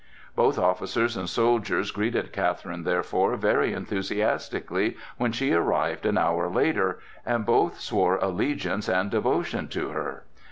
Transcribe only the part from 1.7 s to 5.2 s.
greeted Catherine, therefore, very enthusiastically